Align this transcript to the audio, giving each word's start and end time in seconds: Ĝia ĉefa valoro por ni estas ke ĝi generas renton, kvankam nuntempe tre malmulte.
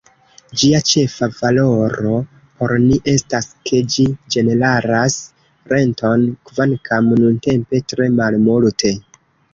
Ĝia 0.59 0.77
ĉefa 0.91 1.27
valoro 1.39 2.13
por 2.61 2.73
ni 2.85 2.97
estas 3.13 3.49
ke 3.69 3.81
ĝi 3.95 4.05
generas 4.37 5.19
renton, 5.75 6.27
kvankam 6.51 7.13
nuntempe 7.23 7.85
tre 7.93 8.09
malmulte. 8.19 8.93